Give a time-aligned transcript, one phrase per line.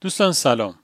[0.00, 0.78] دوستان سلام.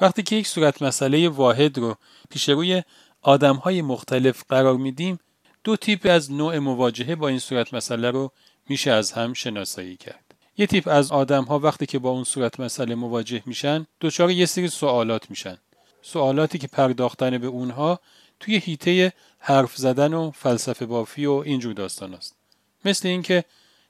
[0.00, 1.96] وقتی که یک صورت مسئله واحد رو
[2.30, 2.82] پیش روی
[3.22, 5.18] آدم های مختلف قرار میدیم
[5.64, 8.32] دو تیپ از نوع مواجهه با این صورت مسئله رو
[8.68, 10.34] میشه از هم شناسایی کرد.
[10.56, 14.46] یه تیپ از آدم ها وقتی که با اون صورت مسئله مواجه میشن دچار یه
[14.46, 15.58] سری سوالات میشن.
[16.02, 18.00] سوالاتی که پرداختن به اونها
[18.40, 22.36] توی هیته حرف زدن و فلسفه بافی و اینجور داستان است.
[22.84, 23.44] مثل اینکه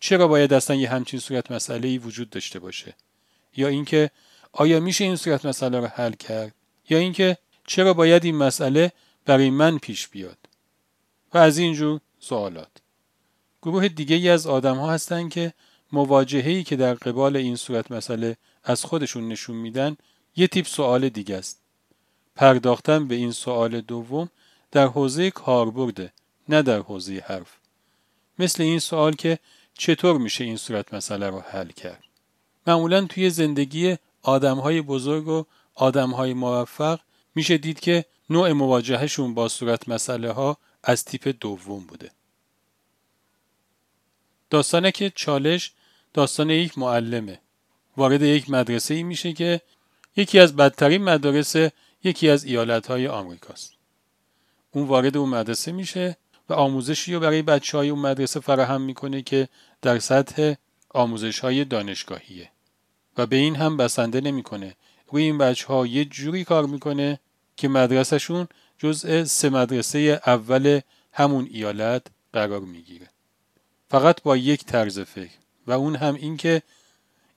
[0.00, 2.94] چرا باید اصلا یه همچین صورت مسئله ای وجود داشته باشه؟
[3.56, 4.10] یا اینکه
[4.52, 6.54] آیا میشه این صورت مسئله رو حل کرد؟
[6.88, 8.92] یا اینکه چرا باید این مسئله
[9.24, 10.38] برای من پیش بیاد؟
[11.34, 12.70] و از اینجور سوالات.
[13.62, 15.52] گروه دیگه ای از آدم ها هستن که
[15.92, 19.96] مواجهه‌ای که در قبال این صورت مسئله از خودشون نشون میدن
[20.36, 21.60] یه تیپ سوال دیگه است.
[22.36, 24.30] پرداختن به این سوال دوم
[24.70, 26.12] در حوزه کاربرده
[26.48, 27.58] نه در حوزه حرف.
[28.38, 29.38] مثل این سوال که
[29.74, 32.04] چطور میشه این صورت مسئله رو حل کرد؟
[32.66, 37.00] معمولا توی زندگی آدم های بزرگ و آدم های موفق
[37.34, 42.10] میشه دید که نوع مواجهشون با صورت مسئله ها از تیپ دوم بوده.
[44.50, 45.72] داستانه که چالش
[46.14, 47.40] داستان یک معلمه.
[47.96, 49.60] وارد یک مدرسه ای میشه که
[50.16, 51.56] یکی از بدترین مدارس
[52.04, 53.72] یکی از ایالت های آمریکاست.
[54.72, 56.16] اون وارد اون مدرسه میشه
[56.48, 59.48] و آموزشی رو برای بچه های اون مدرسه فراهم می‌کنه که
[59.82, 60.54] در سطح
[60.90, 62.50] آموزش های دانشگاهیه.
[63.16, 64.76] و به این هم بسنده نمی‌کنه.
[65.08, 67.20] روی این بچه ها یه جوری کار می‌کنه
[67.56, 68.48] که مدرسهشون
[68.78, 70.80] جزء سه مدرسه اول
[71.12, 73.08] همون ایالت قرار می‌گیره.
[73.90, 75.34] فقط با یک طرز فکر.
[75.66, 76.62] و اون هم این که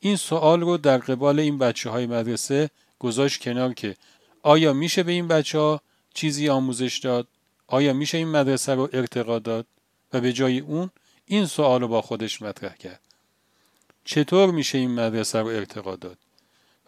[0.00, 3.96] این سوال رو در قبال این بچه های مدرسه گذاشت کنار که
[4.42, 5.80] آیا میشه به این بچه ها
[6.14, 7.28] چیزی آموزش داد؟
[7.66, 9.66] آیا میشه این مدرسه رو ارتقا داد؟
[10.12, 10.90] و به جای اون
[11.24, 13.00] این سوال رو با خودش مطرح کرد.
[14.04, 16.18] چطور میشه این مدرسه رو ارتقا داد؟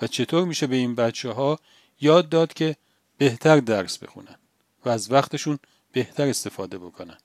[0.02, 1.58] و چطور میشه به این بچه ها
[2.00, 2.76] یاد داد که
[3.18, 4.36] بهتر درس بخونن
[4.84, 5.58] و از وقتشون
[5.92, 7.18] بهتر استفاده بکنن؟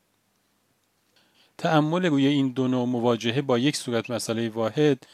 [1.57, 5.07] تأمل روی این دو نوع مواجهه با یک صورت مسئله واحد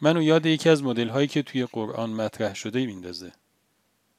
[0.00, 3.32] منو یاد یکی از مدل هایی که توی قرآن مطرح شده میندازه.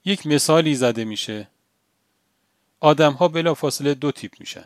[0.06, 1.48] یک مثالی زده میشه.
[2.80, 4.66] آدم ها بلا فاصله دو تیپ میشن.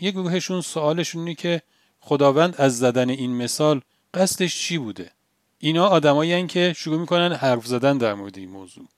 [0.00, 1.62] یه گروهشون سوالشون اینه که
[2.00, 3.82] خداوند از زدن این مثال
[4.14, 5.10] قصدش چی بوده؟
[5.58, 8.88] اینا آدمایی که شروع می‌کنن حرف زدن در مورد این موضوع.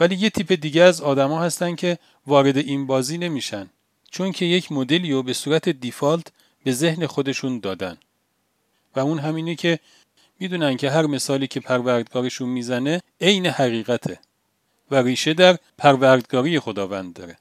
[0.00, 3.70] ولی یه تیپ دیگه از آدما هستن که وارد این بازی نمیشن
[4.10, 6.26] چون که یک مدلی رو به صورت دیفالت
[6.64, 7.98] به ذهن خودشون دادن.
[8.96, 9.78] و اون همینه که
[10.40, 14.20] می‌دونن که هر مثالی که پروردگارشون می‌زنه عین حقیقته
[14.90, 17.36] و ریشه در پروردگاری خداوند داره.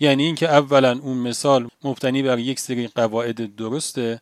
[0.00, 4.20] یعنی اینکه اولا اون مثال مبتنی بر یک سری قواعد درسته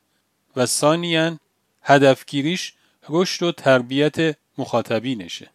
[0.56, 1.38] و ثانیا
[1.83, 2.75] هدفگیریش
[3.09, 5.50] رشد و تربیت مخاطبینشه.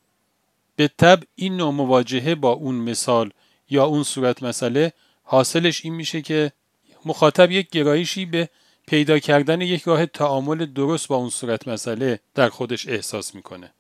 [0.76, 3.32] به طب این نوع مواجهه با اون مثال
[3.70, 6.52] یا اون صورت مسئله حاصلش این میشه که
[7.06, 8.50] مخاطب یک گرایشی به
[8.88, 13.74] پیدا کردن یک راه تعامل درست با اون صورت مسئله در خودش احساس می‌کنه.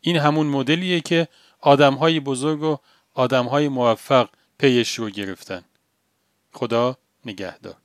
[0.00, 1.28] این همون مدلیه که
[1.60, 2.76] آدم های بزرگ و
[3.14, 5.64] آدم های موفق پیش رو گرفتن.
[6.52, 7.81] خدا نگهدار.